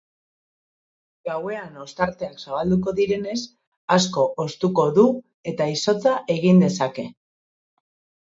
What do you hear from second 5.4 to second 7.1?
eta izotza egin dezake.